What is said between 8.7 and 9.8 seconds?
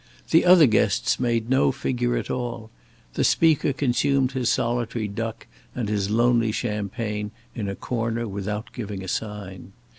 giving a sign.